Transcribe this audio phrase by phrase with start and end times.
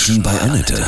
[0.00, 0.82] Menschen bei Annette.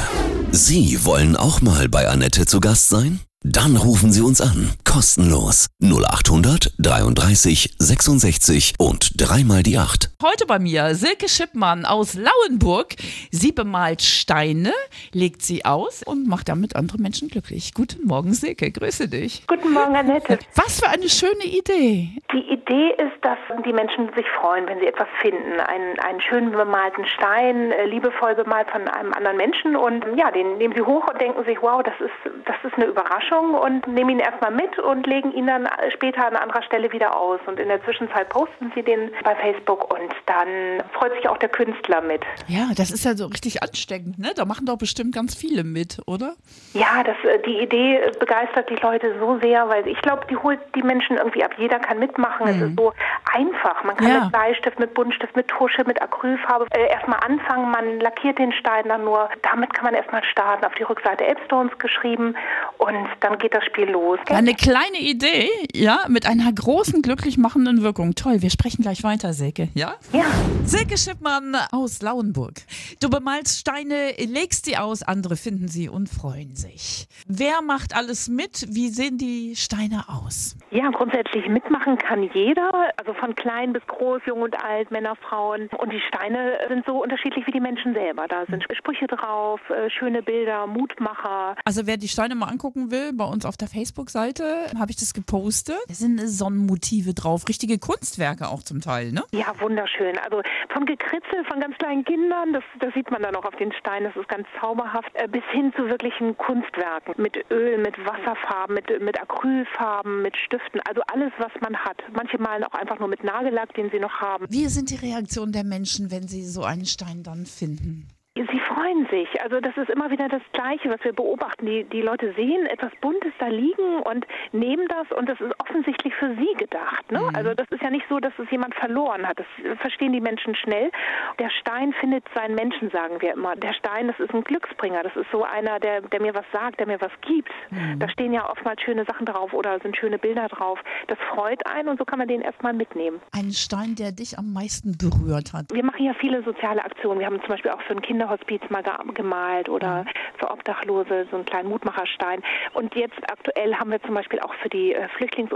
[0.52, 3.20] Sie wollen auch mal bei Annette zu Gast sein?
[3.44, 4.70] Dann rufen Sie uns an.
[4.84, 5.66] Kostenlos.
[5.82, 10.12] 0800 33 66 und dreimal die 8.
[10.22, 12.94] Heute bei mir Silke Schippmann aus Lauenburg.
[13.30, 14.72] Sie bemalt Steine,
[15.14, 17.74] legt sie aus und macht damit andere Menschen glücklich.
[17.74, 18.70] Guten Morgen, Silke.
[18.70, 19.46] Grüße dich.
[19.46, 20.38] Guten Morgen, Annette.
[20.54, 22.10] Was für eine schöne Idee.
[22.32, 25.60] Die Idee ist, dass die Menschen sich freuen, wenn sie etwas finden.
[25.60, 29.76] Einen, einen schön bemalten Stein, äh, liebevoll bemalt von einem anderen Menschen.
[29.76, 32.86] Und ja, den nehmen sie hoch und denken sich, wow, das ist, das ist eine
[32.86, 37.16] Überraschung und nehmen ihn erstmal mit und legen ihn dann später an anderer Stelle wieder
[37.16, 37.40] aus.
[37.46, 41.50] Und in der Zwischenzeit posten sie den bei Facebook und dann freut sich auch der
[41.50, 42.22] Künstler mit.
[42.48, 44.32] Ja, das ist ja so richtig ansteckend, ne?
[44.34, 46.34] Da machen doch bestimmt ganz viele mit, oder?
[46.74, 50.60] Ja, das, äh, die Idee begeistert die Leute so sehr, weil ich glaube, die holt
[50.74, 51.52] die Menschen irgendwie ab.
[51.58, 52.46] Jeder kann mitmachen.
[52.46, 52.62] Mhm.
[52.62, 52.92] Es ist so
[53.32, 53.84] einfach.
[53.84, 54.20] Man kann ja.
[54.20, 57.70] mit Bleistift, mit Buntstift, mit Tusche, mit Acrylfarbe äh, erstmal anfangen.
[57.70, 59.28] Man lackiert den Stein dann nur.
[59.42, 60.64] Damit kann man erstmal starten.
[60.64, 62.34] Auf die Rückseite Epstones geschrieben
[62.78, 64.18] und dann geht das Spiel los.
[64.28, 68.14] Eine kleine Idee, ja, mit einer großen glücklich machenden Wirkung.
[68.14, 69.94] Toll, wir sprechen gleich weiter, Silke, ja?
[70.12, 70.24] Ja.
[70.64, 72.54] Silke Schippmann aus Lauenburg.
[73.00, 77.06] Du bemalst Steine, legst sie aus, andere finden sie und freuen sich.
[77.26, 78.66] Wer macht alles mit?
[78.68, 80.56] Wie sehen die Steine aus?
[80.70, 85.68] Ja, grundsätzlich mitmachen kann jeder, also von klein bis groß, jung und alt, Männer, Frauen.
[85.78, 88.26] Und die Steine sind so unterschiedlich wie die Menschen selber.
[88.28, 91.56] Da sind Sprüche drauf, äh, schöne Bilder, Mutmacher.
[91.64, 94.44] Also wer die Steine mal angucken will, bei uns auf der Facebook-Seite
[94.78, 95.76] habe ich das gepostet.
[95.88, 99.22] Da sind Sonnenmotive drauf, richtige Kunstwerke auch zum Teil, ne?
[99.32, 100.18] Ja, wunderschön.
[100.18, 103.72] Also von Gekritzel von ganz kleinen Kindern, das, das sieht man dann auch auf den
[103.72, 104.81] Steinen, das ist ganz zauberhaft,
[105.14, 110.80] äh, bis hin zu wirklichen Kunstwerken mit Öl, mit Wasserfarben, mit, mit Acrylfarben, mit Stiften,
[110.88, 112.02] also alles, was man hat.
[112.12, 114.46] Manche malen auch einfach nur mit Nagellack, den sie noch haben.
[114.48, 118.08] Wie sind die Reaktionen der Menschen, wenn sie so einen Stein dann finden?
[118.34, 119.28] Sie freuen sich.
[119.42, 121.66] Also das ist immer wieder das Gleiche, was wir beobachten.
[121.66, 126.14] Die, die Leute sehen etwas Buntes da liegen und nehmen das und das ist offensichtlich
[126.14, 127.10] für sie gedacht.
[127.10, 127.20] Ne?
[127.20, 127.36] Mhm.
[127.36, 129.38] Also das ist ja nicht so, dass es jemand verloren hat.
[129.38, 130.90] Das verstehen die Menschen schnell.
[131.38, 133.56] Der Stein findet seinen Menschen, sagen wir immer.
[133.56, 135.02] Der Stein, das ist ein Glücksbringer.
[135.02, 137.50] Das ist so einer, der, der mir was sagt, der mir was gibt.
[137.70, 137.98] Mhm.
[137.98, 140.78] Da stehen ja oftmals schöne Sachen drauf oder sind schöne Bilder drauf.
[141.08, 143.20] Das freut einen und so kann man den erstmal mitnehmen.
[143.32, 145.66] Ein Stein, der dich am meisten berührt hat.
[145.72, 147.18] Wir machen ja viele soziale Aktionen.
[147.20, 148.82] Wir haben zum Beispiel auch für ein Kinder Kinderhospiz mal
[149.14, 150.04] gemalt oder
[150.38, 152.42] für Obdachlose so einen kleinen Mutmacherstein.
[152.74, 155.08] Und jetzt aktuell haben wir zum Beispiel auch für die äh,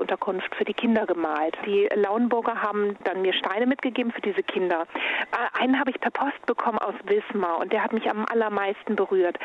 [0.06, 1.56] Flüchtlingsunterkunft für die Kinder gemalt.
[1.66, 4.86] Die Lauenburger haben dann mir Steine mitgegeben für diese Kinder.
[5.32, 8.96] Äh, einen habe ich per Post bekommen aus Wismar und der hat mich am allermeisten
[8.96, 9.38] berührt.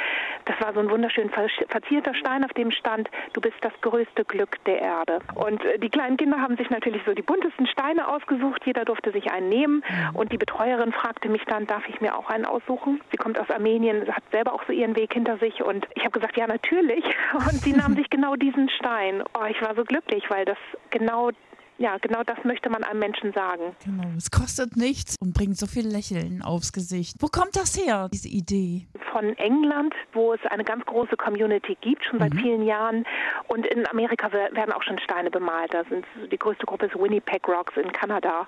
[0.46, 4.64] Das war so ein wunderschön verzierter Stein, auf dem stand, du bist das größte Glück
[4.66, 5.20] der Erde.
[5.36, 8.62] Und äh, die kleinen Kinder haben sich natürlich so die buntesten Steine ausgesucht.
[8.66, 9.84] Jeder durfte sich einen nehmen.
[10.14, 13.02] Und die Betreuerin fragte mich dann, darf ich mir auch einen aussuchen?
[13.12, 16.12] Sie kommt aus Armenien, hat selber auch so ihren Weg hinter sich und ich habe
[16.12, 17.04] gesagt, ja natürlich.
[17.34, 19.24] Und sie nahm sich genau diesen Stein.
[19.34, 20.58] Oh, ich war so glücklich, weil das
[20.90, 21.32] genau
[21.82, 23.76] ja, genau das möchte man einem Menschen sagen.
[23.84, 27.18] Genau, es kostet nichts und bringt so viel Lächeln aufs Gesicht.
[27.20, 28.86] Wo kommt das her, diese Idee?
[29.12, 32.40] Von England, wo es eine ganz große Community gibt, schon seit mhm.
[32.40, 33.04] vielen Jahren.
[33.48, 35.74] Und in Amerika werden auch schon Steine bemalt.
[35.74, 38.48] Da sind die größte Gruppe ist Winnipeg Rocks in Kanada.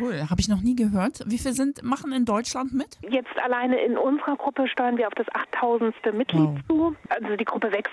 [0.00, 1.20] Cool, habe ich noch nie gehört.
[1.26, 2.98] Wie viele sind, machen in Deutschland mit?
[3.08, 5.94] Jetzt alleine in unserer Gruppe steuern wir auf das 8000.
[6.12, 6.58] Mitglied wow.
[6.68, 6.96] zu.
[7.08, 7.92] Also die Gruppe wächst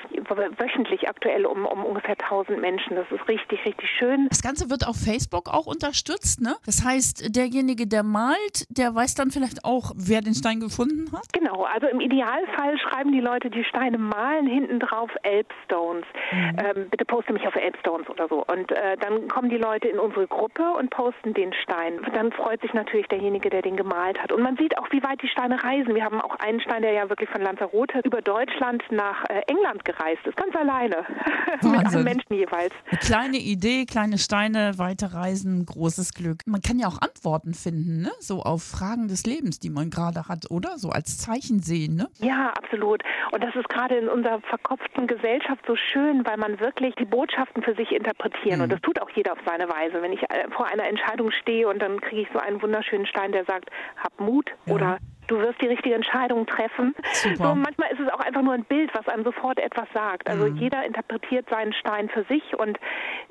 [0.59, 2.95] wöchentlich aktuell um, um ungefähr 1000 Menschen.
[2.95, 4.28] Das ist richtig, richtig schön.
[4.29, 6.41] Das Ganze wird wird auf Facebook auch unterstützt.
[6.41, 6.56] Ne?
[6.66, 11.28] Das heißt, derjenige, der malt, der weiß dann vielleicht auch, wer den Stein gefunden hat?
[11.34, 16.06] Genau, also im Idealfall schreiben die Leute, die Steine malen, hinten drauf Elbstones.
[16.31, 16.57] Mhm.
[16.57, 18.45] Ähm, bitte poste mich auf Elbstones oder so.
[18.45, 22.00] Und äh, dann kommen die Leute in unsere Gruppe und posten den Stein.
[22.13, 24.31] Dann freut sich natürlich derjenige, der den gemalt hat.
[24.31, 25.96] Und man sieht auch, wie weit die Steine reisen.
[25.96, 29.84] Wir haben auch einen Stein, der ja wirklich von Lanzarote über Deutschland nach äh, England
[29.84, 31.06] gereist ist, ganz alleine.
[31.63, 32.73] Mit einem Menschen jeweils.
[32.90, 36.40] Eine kleine Idee, kleine Steine weite Reisen, großes Glück.
[36.46, 38.12] Man kann ja auch Antworten finden, ne?
[38.19, 40.78] So auf Fragen des Lebens, die man gerade hat, oder?
[40.78, 42.07] So als Zeichen sehen, ne?
[42.19, 43.03] Ja, absolut.
[43.32, 47.64] Und das ist gerade in unserer verkopften Gesellschaft so schön, weil man wirklich die Botschaften
[47.64, 48.58] für sich interpretieren.
[48.58, 48.64] Mhm.
[48.64, 50.02] Und das tut auch jeder auf seine Weise.
[50.02, 53.32] Wenn ich äh, vor einer Entscheidung stehe und dann kriege ich so einen wunderschönen Stein,
[53.32, 54.73] der sagt, hab Mut ja.
[54.73, 54.97] oder
[55.29, 56.96] du wirst die richtige Entscheidung treffen.
[57.14, 57.35] Super.
[57.35, 60.29] So, manchmal ist es auch einfach nur ein Bild, was einem sofort etwas sagt.
[60.29, 60.58] Also mhm.
[60.58, 62.78] jeder interpretiert seinen Stein für sich und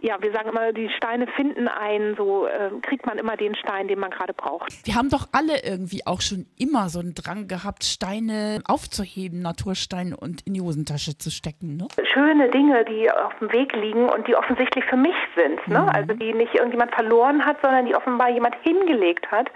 [0.01, 3.89] ja, wir sagen immer, die Steine finden einen, so äh, kriegt man immer den Stein,
[3.89, 4.87] den man gerade braucht.
[4.87, 10.17] Wir haben doch alle irgendwie auch schon immer so einen Drang gehabt, Steine aufzuheben, Natursteine
[10.17, 11.77] und in die Hosentasche zu stecken.
[11.77, 11.89] Ne?
[12.13, 15.67] Schöne Dinge, die auf dem Weg liegen und die offensichtlich für mich sind.
[15.67, 15.81] Ne?
[15.81, 15.89] Mhm.
[15.89, 19.51] Also die nicht irgendjemand verloren hat, sondern die offenbar jemand hingelegt hat.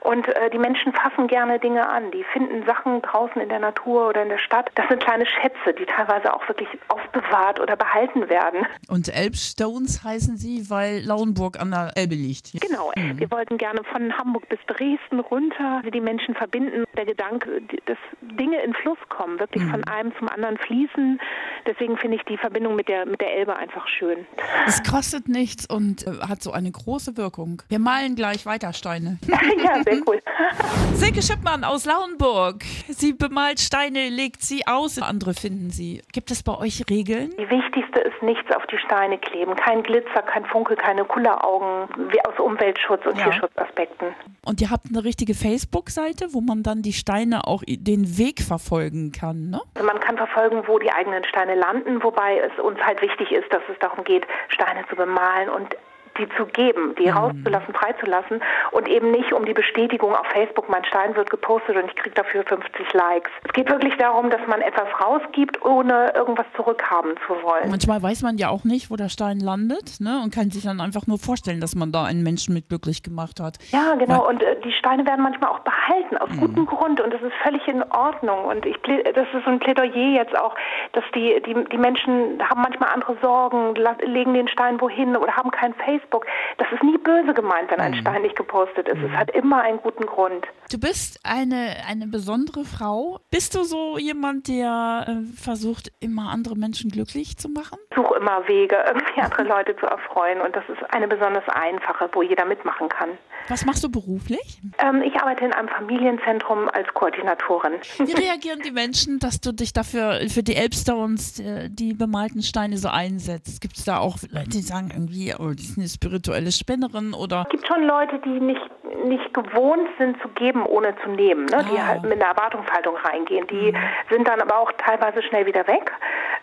[0.00, 2.10] Und äh, die Menschen fassen gerne Dinge an.
[2.10, 4.70] Die finden Sachen draußen in der Natur oder in der Stadt.
[4.74, 8.66] Das sind kleine Schätze, die teilweise auch wirklich aufbewahrt oder behalten werden.
[8.88, 12.52] Und Elbstones heißen sie, weil Lauenburg an der Elbe liegt.
[12.60, 12.92] Genau.
[12.96, 13.18] Mhm.
[13.18, 16.84] Wir wollten gerne von Hamburg bis Dresden runter die Menschen verbinden.
[16.96, 19.70] Der Gedanke, dass Dinge in Fluss kommen, wirklich mhm.
[19.70, 21.20] von einem zum anderen fließen.
[21.66, 24.26] Deswegen finde ich die Verbindung mit der, mit der Elbe einfach schön.
[24.66, 27.62] Es kostet nichts und äh, hat so eine große Wirkung.
[27.68, 29.18] Wir malen gleich weiter Steine.
[29.26, 30.20] ja, sehr cool.
[30.94, 32.62] Silke Schippmann aus Lauenburg.
[32.88, 36.02] Sie bemalt Steine, legt sie aus, andere finden sie.
[36.12, 37.30] Gibt es bei euch Regeln?
[37.36, 39.56] Die wichtigste ist nichts auf die Steine kleben.
[39.56, 41.88] Kein Glitzer, kein Funkel, keine Kulleraugen,
[42.28, 43.24] aus Umweltschutz und ja.
[43.24, 44.14] Tierschutzaspekten.
[44.44, 49.10] Und ihr habt eine richtige Facebook-Seite, wo man dann die Steine auch den Weg verfolgen
[49.10, 49.60] kann, ne?
[49.74, 53.52] Also man kann verfolgen, wo die eigenen Steine landen, wobei es uns halt wichtig ist,
[53.52, 55.74] dass es darum geht, Steine zu bemalen und
[56.18, 57.16] die zu geben, die mhm.
[57.16, 58.40] rauszulassen, freizulassen
[58.70, 62.14] und eben nicht um die Bestätigung auf Facebook, mein Stein wird gepostet und ich kriege
[62.14, 63.30] dafür 50 Likes.
[63.44, 67.70] Es geht wirklich darum, dass man etwas rausgibt, ohne irgendwas zurückhaben zu wollen.
[67.70, 70.20] Manchmal weiß man ja auch nicht, wo der Stein landet ne?
[70.22, 73.40] und kann sich dann einfach nur vorstellen, dass man da einen Menschen mit glücklich gemacht
[73.40, 73.58] hat.
[73.70, 74.24] Ja, genau.
[74.24, 76.40] Weil und äh, die Steine werden manchmal auch behalten, aus mhm.
[76.40, 78.44] gutem Grund und das ist völlig in Ordnung.
[78.44, 80.54] Und ich, das ist so ein Plädoyer jetzt auch,
[80.92, 85.50] dass die, die, die Menschen haben manchmal andere Sorgen, legen den Stein wohin oder haben
[85.50, 86.26] kein Facebook Facebook.
[86.58, 88.00] Das ist nie böse gemeint, wenn ein mhm.
[88.00, 88.98] Stein nicht gepostet ist.
[88.98, 89.06] Mhm.
[89.06, 90.46] Es hat immer einen guten Grund.
[90.70, 93.20] Du bist eine, eine besondere Frau.
[93.30, 97.78] Bist du so jemand, der äh, versucht, immer andere Menschen glücklich zu machen?
[97.90, 100.40] Ich suche immer Wege, irgendwie andere Leute zu erfreuen.
[100.40, 103.10] Und das ist eine besonders einfache, wo jeder mitmachen kann.
[103.48, 104.58] Was machst du beruflich?
[104.78, 107.74] Ähm, ich arbeite in einem Familienzentrum als Koordinatorin.
[107.98, 112.78] Wie reagieren die Menschen, dass du dich dafür für die Elbstones, äh, die bemalten Steine
[112.78, 113.60] so einsetzt?
[113.60, 117.44] Gibt es da auch Leute, die sagen irgendwie, oh, die sind spirituelle Spinnerin oder?
[117.46, 118.60] Es gibt schon Leute, die nicht,
[119.06, 121.64] nicht gewohnt sind zu geben, ohne zu nehmen, ne?
[121.70, 121.86] die ah.
[121.86, 123.46] halt mit einer Erwartungshaltung reingehen.
[123.46, 123.76] Die mhm.
[124.10, 125.92] sind dann aber auch teilweise schnell wieder weg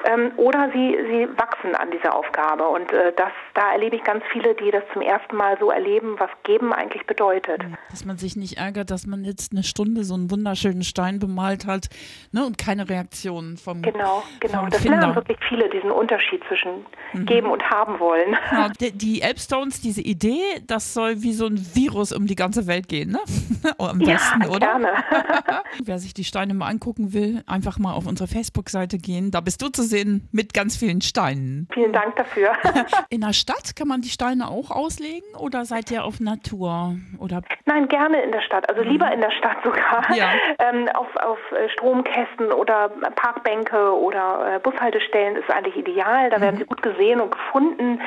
[0.05, 2.67] ähm, oder sie, sie wachsen an dieser Aufgabe.
[2.67, 6.15] Und äh, das, da erlebe ich ganz viele, die das zum ersten Mal so erleben,
[6.17, 7.61] was geben eigentlich bedeutet.
[7.89, 11.65] Dass man sich nicht ärgert, dass man jetzt eine Stunde so einen wunderschönen Stein bemalt
[11.65, 11.89] hat
[12.31, 12.45] ne?
[12.45, 14.61] und keine Reaktion vom Genau, genau.
[14.61, 14.99] Vom das Finder.
[14.99, 17.25] lernen wirklich viele, diesen Unterschied zwischen mhm.
[17.25, 18.35] geben und haben wollen.
[18.51, 22.67] Ja, die, die Elbstones, diese Idee, das soll wie so ein Virus um die ganze
[22.67, 23.19] Welt gehen, ne?
[23.77, 24.59] Am besten, ja, oder?
[24.59, 24.89] Gerne.
[25.83, 29.31] Wer sich die Steine mal angucken will, einfach mal auf unsere Facebook-Seite gehen.
[29.31, 31.67] Da bist du zu sehen mit ganz vielen Steinen.
[31.71, 32.53] Vielen Dank dafür.
[33.09, 36.95] In der Stadt kann man die Steine auch auslegen oder seid ihr auf Natur?
[37.19, 37.43] Oder?
[37.65, 38.67] Nein, gerne in der Stadt.
[38.69, 39.13] Also lieber mhm.
[39.13, 40.03] in der Stadt sogar.
[40.15, 40.31] Ja.
[40.59, 46.29] Ähm, auf, auf äh, Stromkästen oder Parkbänke oder äh, Bushaltestellen ist eigentlich ideal.
[46.29, 46.41] Da mhm.
[46.41, 47.99] werden sie gut gesehen und gefunden.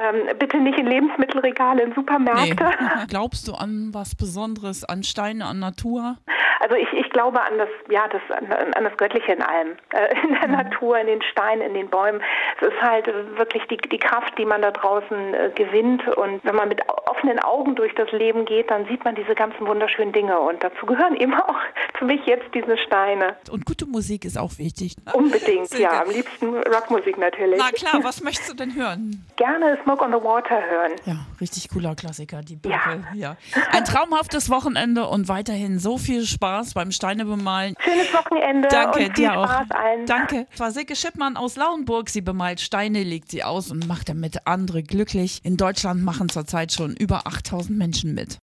[0.00, 2.64] Ähm, bitte nicht in Lebensmittelregale in Supermärkte.
[2.64, 3.06] Nee.
[3.08, 6.18] Glaubst du an was Besonderes, an Steine, an Natur?
[6.60, 9.76] Also ich, ich glaube an das, ja, das, an, an das Göttliche in allem.
[9.92, 10.54] Äh, in der mhm.
[10.54, 12.22] Natur, in den Steinen, in den Bäumen.
[12.60, 13.06] Es ist halt
[13.36, 16.06] wirklich die, die Kraft, die man da draußen äh, gewinnt.
[16.16, 19.66] Und wenn man mit offenen Augen durch das Leben geht, dann sieht man diese ganzen
[19.66, 20.38] wunderschönen Dinge.
[20.40, 21.56] Und dazu gehören eben auch
[21.98, 23.36] für mich jetzt diese Steine.
[23.50, 24.96] Und gute Musik ist auch wichtig.
[25.04, 25.12] Ne?
[25.12, 26.02] Unbedingt, ja.
[26.02, 27.58] Am liebsten Rockmusik natürlich.
[27.58, 29.24] Na klar, was möchtest du denn hören?
[29.36, 30.92] Gerne Smoke on the Water hören.
[31.04, 32.78] Ja, richtig cooler Klassiker, die Bibel.
[33.14, 33.14] Ja.
[33.14, 33.36] ja.
[33.72, 37.74] Ein traumhaftes Wochenende und weiterhin so viel Spaß beim Steine bemalen.
[37.80, 38.68] Schönes Wochenende.
[38.68, 39.76] Danke, dir Spaß auch.
[39.76, 40.06] Allen.
[40.06, 40.46] Danke.
[40.50, 42.08] Das war Silke Schippmann aus Lauenburg.
[42.08, 45.40] Sie bemalt Steine, legt sie aus und macht damit andere glücklich.
[45.44, 48.40] In Deutschland machen zurzeit schon über 8000 Menschen mit.